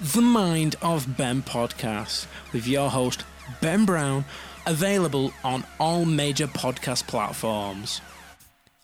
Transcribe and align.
the 0.00 0.22
Mind 0.22 0.76
of 0.80 1.16
Ben 1.16 1.42
podcast 1.42 2.28
with 2.52 2.68
your 2.68 2.88
host, 2.88 3.24
Ben 3.60 3.84
Brown, 3.84 4.24
available 4.64 5.32
on 5.42 5.64
all 5.80 6.04
major 6.04 6.46
podcast 6.46 7.08
platforms. 7.08 8.00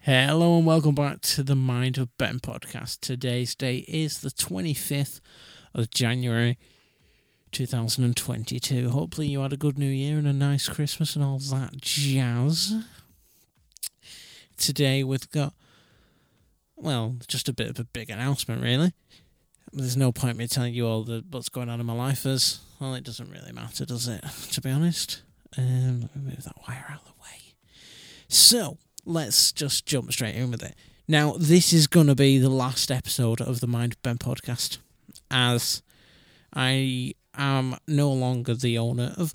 Hello 0.00 0.56
and 0.56 0.64
welcome 0.64 0.94
back 0.94 1.20
to 1.20 1.42
the 1.42 1.54
Mind 1.54 1.98
of 1.98 2.16
Ben 2.16 2.40
podcast. 2.40 3.00
Today's 3.00 3.54
date 3.54 3.84
is 3.88 4.22
the 4.22 4.30
25th 4.30 5.20
of 5.74 5.90
January 5.90 6.56
2022. 7.50 8.88
Hopefully, 8.88 9.26
you 9.26 9.42
had 9.42 9.52
a 9.52 9.58
good 9.58 9.78
new 9.78 9.84
year 9.84 10.16
and 10.16 10.26
a 10.26 10.32
nice 10.32 10.66
Christmas 10.66 11.14
and 11.14 11.22
all 11.22 11.38
that 11.38 11.76
jazz. 11.76 12.74
Today, 14.56 15.04
we've 15.04 15.30
got, 15.30 15.52
well, 16.74 17.16
just 17.28 17.50
a 17.50 17.52
bit 17.52 17.68
of 17.68 17.78
a 17.78 17.84
big 17.84 18.08
announcement, 18.08 18.62
really. 18.62 18.94
There's 19.72 19.96
no 19.96 20.12
point 20.12 20.36
me 20.36 20.46
telling 20.46 20.74
you 20.74 20.86
all 20.86 21.02
the, 21.02 21.24
what's 21.30 21.48
going 21.48 21.70
on 21.70 21.80
in 21.80 21.86
my 21.86 21.94
life, 21.94 22.26
as, 22.26 22.60
well, 22.78 22.94
it 22.94 23.04
doesn't 23.04 23.30
really 23.30 23.52
matter, 23.52 23.86
does 23.86 24.06
it, 24.06 24.22
to 24.50 24.60
be 24.60 24.70
honest? 24.70 25.22
Um, 25.56 26.02
let 26.02 26.16
me 26.16 26.22
move 26.30 26.44
that 26.44 26.56
wire 26.68 26.86
out 26.90 27.00
of 27.00 27.06
the 27.06 27.22
way. 27.22 27.54
So, 28.28 28.76
let's 29.06 29.50
just 29.50 29.86
jump 29.86 30.12
straight 30.12 30.34
in 30.34 30.50
with 30.50 30.62
it. 30.62 30.74
Now, 31.08 31.32
this 31.38 31.72
is 31.72 31.86
going 31.86 32.06
to 32.06 32.14
be 32.14 32.38
the 32.38 32.50
last 32.50 32.90
episode 32.90 33.40
of 33.40 33.60
the 33.60 33.66
Mind 33.66 33.96
Ben 34.02 34.18
podcast, 34.18 34.78
as 35.30 35.82
I 36.54 37.14
am 37.34 37.76
no 37.88 38.12
longer 38.12 38.54
the 38.54 38.76
owner 38.76 39.14
of 39.16 39.32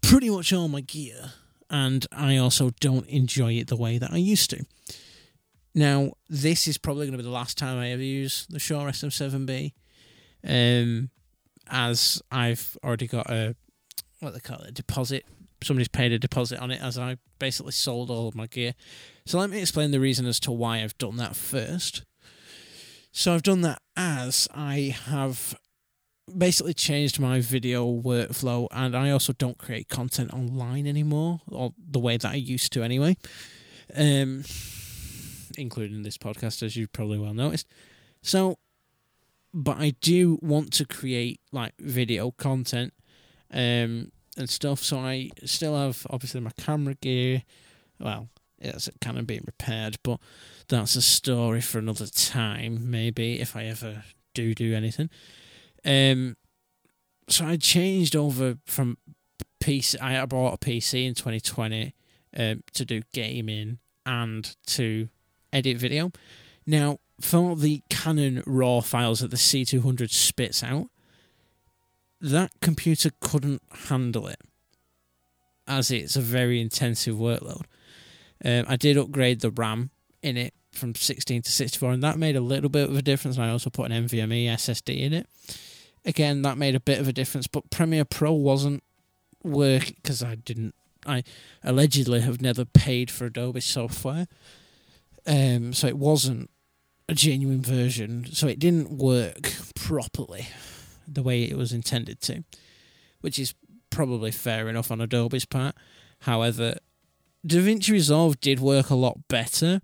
pretty 0.00 0.30
much 0.30 0.52
all 0.52 0.68
my 0.68 0.80
gear, 0.80 1.32
and 1.68 2.06
I 2.12 2.36
also 2.36 2.70
don't 2.80 3.08
enjoy 3.08 3.54
it 3.54 3.66
the 3.66 3.76
way 3.76 3.98
that 3.98 4.12
I 4.12 4.18
used 4.18 4.50
to. 4.50 4.64
Now, 5.74 6.12
this 6.28 6.68
is 6.68 6.76
probably 6.78 7.06
going 7.06 7.12
to 7.12 7.18
be 7.18 7.24
the 7.24 7.30
last 7.30 7.56
time 7.56 7.78
I 7.78 7.90
ever 7.90 8.02
use 8.02 8.46
the 8.50 8.58
Shure 8.58 8.88
SM7B, 8.88 9.72
um, 10.46 11.10
as 11.68 12.22
I've 12.30 12.76
already 12.84 13.06
got 13.06 13.30
a 13.30 13.56
what 14.20 14.34
they 14.34 14.40
call 14.40 14.58
it, 14.58 14.68
a 14.68 14.72
deposit. 14.72 15.24
Somebody's 15.62 15.88
paid 15.88 16.12
a 16.12 16.18
deposit 16.18 16.60
on 16.60 16.70
it, 16.70 16.80
as 16.80 16.98
I 16.98 17.18
basically 17.38 17.72
sold 17.72 18.10
all 18.10 18.28
of 18.28 18.34
my 18.34 18.46
gear. 18.46 18.74
So 19.26 19.38
let 19.38 19.50
me 19.50 19.60
explain 19.60 19.90
the 19.90 20.00
reason 20.00 20.26
as 20.26 20.40
to 20.40 20.52
why 20.52 20.82
I've 20.82 20.96
done 20.98 21.16
that 21.16 21.36
first. 21.36 22.04
So 23.12 23.34
I've 23.34 23.42
done 23.42 23.60
that 23.62 23.80
as 23.96 24.48
I 24.54 24.96
have 25.06 25.54
basically 26.36 26.74
changed 26.74 27.20
my 27.20 27.40
video 27.40 27.86
workflow 27.86 28.68
and 28.70 28.96
I 28.96 29.10
also 29.10 29.32
don't 29.32 29.58
create 29.58 29.88
content 29.88 30.32
online 30.32 30.86
anymore 30.86 31.40
or 31.50 31.74
the 31.78 31.98
way 31.98 32.16
that 32.16 32.30
I 32.30 32.36
used 32.36 32.72
to 32.74 32.82
anyway 32.82 33.16
um 33.96 34.44
including 35.58 36.02
this 36.02 36.18
podcast 36.18 36.62
as 36.62 36.76
you 36.76 36.86
probably 36.86 37.18
well 37.18 37.34
noticed. 37.34 37.66
So 38.22 38.58
but 39.54 39.76
I 39.78 39.90
do 40.00 40.38
want 40.40 40.72
to 40.74 40.86
create 40.86 41.40
like 41.52 41.74
video 41.78 42.30
content 42.32 42.94
um 43.52 44.10
and 44.36 44.48
stuff. 44.48 44.82
So 44.82 44.98
I 44.98 45.30
still 45.44 45.76
have 45.76 46.06
obviously 46.10 46.40
my 46.40 46.52
camera 46.58 46.94
gear. 46.94 47.42
Well 47.98 48.28
it's 48.58 48.88
kind 49.00 49.18
of 49.18 49.26
being 49.26 49.42
repaired 49.44 49.96
but 50.04 50.20
that's 50.68 50.94
a 50.94 51.02
story 51.02 51.60
for 51.60 51.80
another 51.80 52.06
time 52.06 52.88
maybe 52.88 53.40
if 53.40 53.56
I 53.56 53.64
ever 53.64 54.04
do 54.34 54.54
do 54.54 54.74
anything. 54.74 55.10
Um, 55.84 56.36
so 57.28 57.46
I 57.46 57.56
changed 57.56 58.14
over 58.16 58.58
from 58.66 58.98
PC. 59.62 60.00
I 60.00 60.24
bought 60.26 60.54
a 60.54 60.58
PC 60.58 61.06
in 61.06 61.14
2020 61.14 61.94
um, 62.36 62.62
to 62.74 62.84
do 62.84 63.02
gaming 63.12 63.78
and 64.04 64.54
to 64.66 65.08
edit 65.52 65.76
video. 65.76 66.12
Now, 66.66 66.98
for 67.20 67.56
the 67.56 67.82
Canon 67.88 68.42
RAW 68.46 68.80
files 68.80 69.20
that 69.20 69.30
the 69.30 69.36
C200 69.36 70.10
spits 70.10 70.62
out, 70.62 70.88
that 72.20 72.52
computer 72.60 73.10
couldn't 73.20 73.62
handle 73.88 74.26
it, 74.28 74.40
as 75.66 75.90
it's 75.90 76.16
a 76.16 76.20
very 76.20 76.60
intensive 76.60 77.16
workload. 77.16 77.64
Um, 78.44 78.64
I 78.68 78.76
did 78.76 78.96
upgrade 78.96 79.40
the 79.40 79.50
RAM 79.50 79.90
in 80.22 80.36
it 80.36 80.54
from 80.72 80.94
16 80.94 81.42
to 81.42 81.50
64, 81.50 81.92
and 81.92 82.02
that 82.02 82.18
made 82.18 82.36
a 82.36 82.40
little 82.40 82.70
bit 82.70 82.88
of 82.88 82.96
a 82.96 83.02
difference. 83.02 83.36
And 83.36 83.46
I 83.46 83.50
also 83.50 83.70
put 83.70 83.90
an 83.90 84.08
NVMe 84.08 84.46
SSD 84.46 85.00
in 85.00 85.12
it 85.12 85.26
again, 86.04 86.42
that 86.42 86.58
made 86.58 86.74
a 86.74 86.80
bit 86.80 86.98
of 86.98 87.08
a 87.08 87.12
difference. 87.12 87.46
But 87.46 87.70
Premiere 87.70 88.04
Pro 88.04 88.32
wasn't 88.32 88.82
work 89.42 89.86
because 89.96 90.22
I 90.22 90.36
didn't. 90.36 90.74
I 91.04 91.24
allegedly 91.64 92.20
have 92.20 92.40
never 92.40 92.64
paid 92.64 93.10
for 93.10 93.26
Adobe 93.26 93.60
software, 93.60 94.28
um, 95.26 95.72
so 95.72 95.86
it 95.86 95.98
wasn't 95.98 96.50
a 97.08 97.14
genuine 97.14 97.62
version. 97.62 98.26
So 98.32 98.46
it 98.46 98.58
didn't 98.58 98.90
work 98.90 99.52
properly 99.74 100.48
the 101.06 101.22
way 101.22 101.42
it 101.42 101.56
was 101.56 101.72
intended 101.72 102.20
to, 102.22 102.44
which 103.20 103.38
is 103.38 103.54
probably 103.90 104.30
fair 104.30 104.68
enough 104.68 104.90
on 104.90 105.00
Adobe's 105.00 105.44
part. 105.44 105.76
However, 106.20 106.76
DaVinci 107.46 107.90
Resolve 107.90 108.40
did 108.40 108.60
work 108.60 108.90
a 108.90 108.94
lot 108.94 109.28
better, 109.28 109.80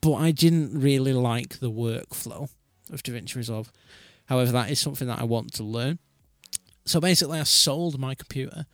but 0.00 0.14
I 0.14 0.30
didn't 0.30 0.78
really 0.78 1.12
like 1.12 1.60
the 1.60 1.70
workflow 1.70 2.50
of 2.92 3.02
DaVinci 3.02 3.36
Resolve. 3.36 3.72
However, 4.26 4.52
that 4.52 4.70
is 4.70 4.80
something 4.80 5.08
that 5.08 5.20
I 5.20 5.24
want 5.24 5.52
to 5.54 5.62
learn. 5.62 5.98
So 6.84 7.00
basically, 7.00 7.38
I 7.38 7.44
sold 7.44 7.98
my 7.98 8.14
computer 8.14 8.66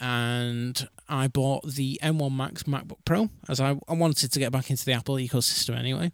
and 0.00 0.88
I 1.08 1.28
bought 1.28 1.66
the 1.66 2.00
M1 2.02 2.34
Max 2.34 2.62
MacBook 2.62 3.04
Pro 3.04 3.28
as 3.48 3.60
I, 3.60 3.78
I 3.86 3.92
wanted 3.92 4.32
to 4.32 4.38
get 4.38 4.50
back 4.50 4.70
into 4.70 4.84
the 4.84 4.94
Apple 4.94 5.16
ecosystem 5.16 5.78
anyway. 5.78 6.10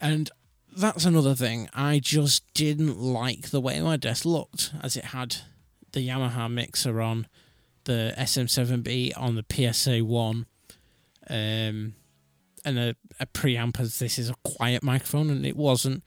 And 0.00 0.30
that's 0.76 1.04
another 1.04 1.34
thing. 1.34 1.68
I 1.74 1.98
just 1.98 2.44
didn't 2.54 2.98
like 2.98 3.50
the 3.50 3.60
way 3.60 3.80
my 3.80 3.96
desk 3.96 4.24
looked 4.24 4.72
as 4.82 4.96
it 4.96 5.06
had 5.06 5.36
the 5.92 6.06
Yamaha 6.06 6.50
mixer 6.50 7.00
on, 7.00 7.26
the 7.84 8.14
SM7B 8.16 9.12
on 9.16 9.34
the 9.34 9.72
PSA 9.72 10.04
1, 10.04 10.46
um, 11.30 11.94
and 12.66 12.78
a, 12.78 12.96
a 13.20 13.26
preamp 13.26 13.78
as 13.80 13.98
this 13.98 14.18
is 14.18 14.30
a 14.30 14.34
quiet 14.44 14.82
microphone, 14.82 15.30
and 15.30 15.44
it 15.44 15.56
wasn't. 15.56 16.02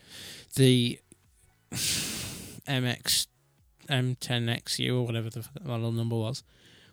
The 0.55 0.99
MX 1.71 3.27
M10XU 3.89 4.93
or 4.93 5.05
whatever 5.05 5.29
the 5.29 5.45
model 5.63 5.91
number 5.91 6.15
was 6.15 6.43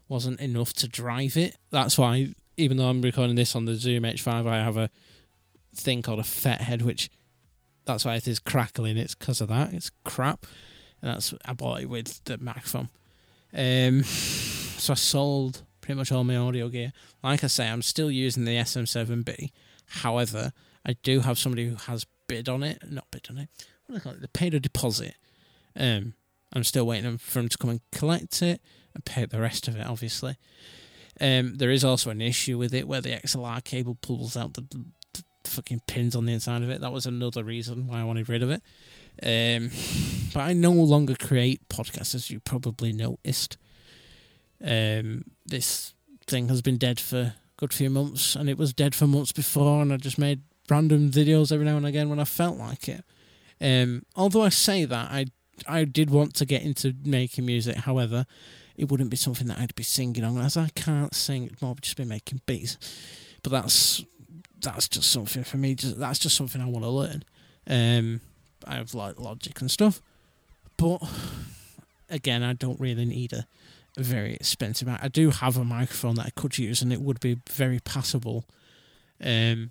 wasn't 0.08 0.40
enough 0.40 0.72
to 0.74 0.88
drive 0.88 1.36
it. 1.36 1.56
That's 1.70 1.98
why, 1.98 2.34
even 2.56 2.76
though 2.76 2.88
I'm 2.88 3.02
recording 3.02 3.36
this 3.36 3.56
on 3.56 3.64
the 3.64 3.74
Zoom 3.74 4.04
H5, 4.04 4.46
I 4.46 4.56
have 4.56 4.76
a 4.76 4.90
thing 5.74 6.02
called 6.02 6.20
a 6.20 6.22
FetHead, 6.22 6.82
which 6.82 7.10
that's 7.84 8.04
why 8.04 8.16
it 8.16 8.28
is 8.28 8.38
crackling. 8.38 8.96
It's 8.96 9.14
because 9.14 9.40
of 9.40 9.48
that. 9.48 9.72
It's 9.72 9.90
crap, 10.04 10.46
and 11.02 11.12
that's 11.12 11.34
I 11.44 11.52
bought 11.52 11.80
it 11.80 11.88
with 11.88 12.22
the 12.24 12.38
microphone. 12.38 12.88
Um, 13.52 14.02
so 14.02 14.92
I 14.92 14.96
sold 14.96 15.62
pretty 15.80 15.98
much 15.98 16.10
all 16.10 16.24
my 16.24 16.36
audio 16.36 16.68
gear. 16.68 16.92
Like 17.22 17.44
I 17.44 17.48
say, 17.48 17.68
I'm 17.68 17.82
still 17.82 18.10
using 18.10 18.44
the 18.44 18.56
SM7B. 18.56 19.50
However, 19.86 20.52
I 20.84 20.94
do 21.02 21.20
have 21.20 21.38
somebody 21.38 21.68
who 21.68 21.76
has 21.76 22.06
bid 22.26 22.48
on 22.48 22.62
it, 22.62 22.82
not 22.90 23.10
bid 23.10 23.26
on 23.30 23.38
it, 23.38 23.48
what 23.86 23.94
do 23.94 23.98
they 23.98 24.02
call 24.02 24.12
it? 24.12 24.20
They 24.20 24.26
paid 24.28 24.54
a 24.54 24.60
deposit. 24.60 25.14
Um, 25.76 26.14
I'm 26.52 26.64
still 26.64 26.86
waiting 26.86 27.18
for 27.18 27.40
them 27.40 27.48
to 27.48 27.58
come 27.58 27.70
and 27.70 27.80
collect 27.92 28.42
it 28.42 28.60
and 28.94 29.04
pay 29.04 29.24
the 29.24 29.40
rest 29.40 29.68
of 29.68 29.76
it, 29.76 29.86
obviously. 29.86 30.36
Um, 31.20 31.56
there 31.56 31.70
is 31.70 31.84
also 31.84 32.10
an 32.10 32.20
issue 32.20 32.58
with 32.58 32.74
it 32.74 32.88
where 32.88 33.00
the 33.00 33.10
XLR 33.10 33.62
cable 33.62 33.96
pulls 34.00 34.36
out 34.36 34.54
the, 34.54 34.62
the, 34.62 34.84
fucking 35.44 35.82
pins 35.86 36.16
on 36.16 36.26
the 36.26 36.32
inside 36.32 36.62
of 36.62 36.70
it. 36.70 36.80
That 36.80 36.92
was 36.92 37.06
another 37.06 37.44
reason 37.44 37.86
why 37.86 38.00
I 38.00 38.04
wanted 38.04 38.28
rid 38.28 38.42
of 38.42 38.50
it. 38.50 38.62
Um, 39.22 39.70
but 40.32 40.40
I 40.40 40.52
no 40.52 40.72
longer 40.72 41.14
create 41.14 41.68
podcasts, 41.68 42.14
as 42.14 42.30
you 42.30 42.40
probably 42.40 42.92
noticed. 42.92 43.56
Um, 44.64 45.24
this 45.46 45.94
thing 46.26 46.48
has 46.48 46.62
been 46.62 46.78
dead 46.78 46.98
for 46.98 47.18
a 47.18 47.34
good 47.56 47.72
few 47.72 47.90
months, 47.90 48.34
and 48.34 48.48
it 48.48 48.58
was 48.58 48.72
dead 48.72 48.94
for 48.94 49.06
months 49.06 49.32
before, 49.32 49.82
and 49.82 49.92
I 49.92 49.98
just 49.98 50.18
made 50.18 50.40
random 50.68 51.10
videos 51.10 51.52
every 51.52 51.66
now 51.66 51.76
and 51.76 51.86
again 51.86 52.08
when 52.08 52.18
I 52.18 52.24
felt 52.24 52.56
like 52.56 52.88
it. 52.88 53.04
Um, 53.60 54.02
although 54.16 54.42
I 54.42 54.48
say 54.48 54.84
that, 54.84 55.10
I 55.10 55.26
I 55.66 55.84
did 55.84 56.10
want 56.10 56.34
to 56.36 56.44
get 56.44 56.62
into 56.62 56.94
making 57.04 57.46
music. 57.46 57.76
However, 57.76 58.26
it 58.76 58.90
wouldn't 58.90 59.10
be 59.10 59.16
something 59.16 59.46
that 59.48 59.58
I'd 59.58 59.74
be 59.74 59.82
singing 59.82 60.24
on, 60.24 60.38
as 60.38 60.56
I 60.56 60.68
can't 60.74 61.14
sing. 61.14 61.44
It'd 61.44 61.62
more 61.62 61.76
just 61.80 61.96
be 61.96 62.04
making 62.04 62.40
beats. 62.46 62.76
But 63.42 63.52
that's 63.52 64.04
that's 64.60 64.88
just 64.88 65.10
something 65.10 65.44
for 65.44 65.56
me. 65.58 65.74
Just, 65.74 65.98
that's 65.98 66.18
just 66.18 66.36
something 66.36 66.60
I 66.60 66.66
want 66.66 66.84
to 66.84 66.90
learn. 66.90 67.24
Um, 67.66 68.20
I 68.66 68.76
have 68.76 68.94
like 68.94 69.20
Logic 69.20 69.58
and 69.60 69.70
stuff, 69.70 70.02
but 70.76 71.02
again, 72.10 72.42
I 72.42 72.54
don't 72.54 72.80
really 72.80 73.04
need 73.04 73.32
a, 73.32 73.46
a 73.96 74.02
very 74.02 74.34
expensive. 74.34 74.88
I 74.88 75.08
do 75.08 75.30
have 75.30 75.56
a 75.56 75.64
microphone 75.64 76.16
that 76.16 76.26
I 76.26 76.30
could 76.30 76.58
use, 76.58 76.82
and 76.82 76.92
it 76.92 77.00
would 77.00 77.20
be 77.20 77.38
very 77.48 77.80
passable. 77.80 78.44
Um, 79.22 79.70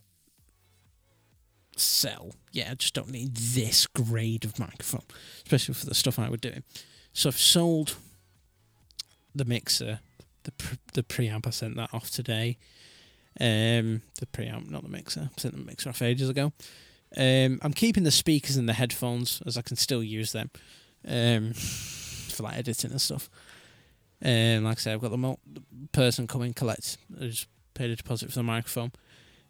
sell. 1.80 2.34
Yeah, 2.52 2.70
I 2.72 2.76
just 2.76 2.94
don't 2.94 3.12
need 3.12 3.36
this 3.36 3.88
grade 3.88 4.46
of 4.46 4.60
microphone, 4.60 5.04
especially 5.46 5.74
for 5.76 5.86
the 5.86 5.96
stuff 5.96 6.20
I 6.20 6.30
would 6.30 6.42
do. 6.42 6.54
So 7.14 7.30
I've 7.30 7.38
sold 7.38 7.96
the 9.36 9.46
mixer, 9.46 10.00
the 10.44 10.52
pre- 10.52 10.78
the 10.94 11.04
preamp. 11.04 11.48
I 11.48 11.52
sent 11.52 11.76
that 11.78 11.94
off 11.94 12.10
today. 12.10 12.58
Um, 13.40 14.02
the 14.20 14.28
preamp, 14.32 14.70
not 14.70 14.84
the 14.84 14.90
mixer. 14.90 15.30
I 15.36 15.42
sent 15.42 15.56
the 15.56 15.64
mixer 15.64 15.90
off 15.90 16.02
ages 16.02 16.30
ago. 16.30 16.54
Um, 17.16 17.60
I'm 17.62 17.74
keeping 17.74 18.04
the 18.04 18.12
speakers 18.12 18.56
and 18.58 18.68
the 18.68 18.74
headphones 18.74 19.42
as 19.46 19.58
I 19.58 19.62
can 19.62 19.76
still 19.78 20.04
use 20.04 20.32
them. 20.32 20.50
um, 21.08 21.54
for 21.54 22.44
like 22.44 22.58
editing 22.58 22.92
and 22.92 23.02
stuff. 23.02 23.30
And 24.22 24.64
like 24.64 24.78
I 24.78 24.82
said, 24.82 24.94
I've 24.94 25.02
got 25.02 25.12
the, 25.12 25.18
mo- 25.18 25.40
person 25.92 26.28
coming 26.28 26.54
collect. 26.54 26.98
I 27.20 27.26
just 27.26 27.48
paid 27.74 27.92
a 27.92 27.96
deposit 27.96 28.30
for 28.30 28.36
the 28.36 28.44
microphone. 28.44 28.92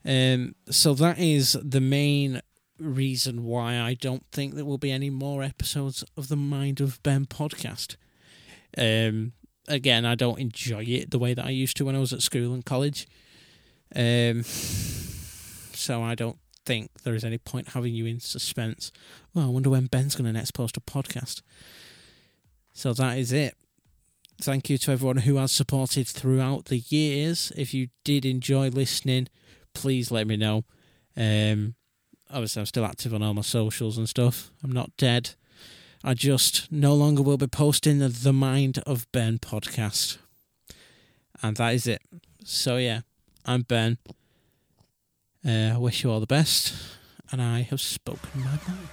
Um, 0.06 0.56
so 0.70 0.94
that 0.96 1.18
is 1.18 1.58
the 1.62 1.82
main 1.82 2.42
reason 2.80 3.44
why 3.44 3.80
I 3.80 3.94
don't 3.94 4.26
think 4.32 4.56
there 4.56 4.66
will 4.66 4.78
be 4.78 4.92
any 4.92 5.10
more 5.10 5.44
episodes 5.44 6.04
of 6.18 6.28
the 6.28 6.36
Mind 6.36 6.82
of 6.82 7.02
Ben 7.04 7.26
podcast. 7.26 7.96
Um, 8.78 9.34
again, 9.68 10.06
I 10.06 10.16
don't 10.16 10.40
enjoy 10.40 10.84
it 10.84 11.12
the 11.12 11.20
way 11.20 11.34
that 11.34 11.46
I 11.46 11.52
used 11.52 11.78
to 11.78 11.86
when 11.86 11.96
I 11.96 12.00
was 12.00 12.14
at 12.14 12.22
school 12.22 12.54
and 12.54 12.66
college. 12.66 13.08
Um, 13.96 14.44
so 14.44 16.02
I 16.02 16.16
don't 16.16 16.38
think 16.66 16.92
there 17.04 17.16
is 17.16 17.24
any 17.24 17.38
point 17.38 17.70
having 17.70 17.94
you 17.94 18.06
in 18.06 18.20
suspense. 18.20 18.92
Well, 19.34 19.46
I 19.46 19.50
wonder 19.50 19.70
when 19.70 19.86
Ben's 19.86 20.16
going 20.16 20.26
to 20.26 20.34
next 20.34 20.52
post 20.52 20.78
a 20.78 20.82
podcast. 20.82 21.42
So 22.74 22.94
that 22.94 23.18
is 23.18 23.32
it. 23.32 23.56
Thank 24.42 24.70
you 24.70 24.78
to 24.80 24.92
everyone 24.92 25.18
who 25.18 25.36
has 25.36 25.52
supported 25.52 26.08
throughout 26.08 26.66
the 26.66 26.80
years. 26.90 27.52
If 27.56 27.74
you 27.74 27.90
did 28.04 28.26
enjoy 28.26 28.70
listening, 28.70 29.28
please 29.74 30.12
let 30.12 30.28
me 30.28 30.38
know. 30.38 30.64
Um, 31.16 31.76
obviously, 32.30 32.62
I'm 32.62 32.66
still 32.66 32.86
active 32.86 33.14
on 33.14 33.24
all 33.24 33.34
my 33.34 33.42
socials 33.42 33.98
and 33.98 34.08
stuff. 34.10 34.52
I'm 34.64 34.72
not 34.72 34.96
dead. 34.98 35.32
I 36.04 36.14
just 36.14 36.72
no 36.72 36.94
longer 36.94 37.22
will 37.22 37.38
be 37.38 37.48
posting 37.48 38.00
the, 38.00 38.10
the 38.10 38.34
Mind 38.34 38.80
of 38.86 39.10
Ben 39.12 39.40
podcast. 39.40 40.18
And 41.42 41.56
that 41.58 41.74
is 41.74 41.88
it. 41.88 42.02
So, 42.44 42.78
yeah, 42.78 43.02
I'm 43.46 43.62
Ben. 43.62 43.98
Uh, 45.46 45.74
I 45.74 45.78
wish 45.78 46.04
you 46.04 46.12
all 46.12 46.20
the 46.20 46.26
best. 46.26 46.74
And 47.32 47.42
I 47.42 47.62
have 47.62 47.82
spoken 47.82 48.42
my 48.42 48.60
mind. 48.68 48.88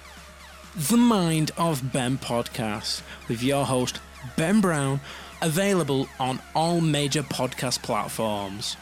The 0.75 0.97
Mind 0.97 1.51
of 1.57 1.91
Ben 1.91 2.17
podcast 2.17 3.01
with 3.27 3.43
your 3.43 3.65
host, 3.65 3.99
Ben 4.37 4.61
Brown, 4.61 5.01
available 5.41 6.07
on 6.17 6.39
all 6.55 6.79
major 6.79 7.23
podcast 7.23 7.83
platforms. 7.83 8.77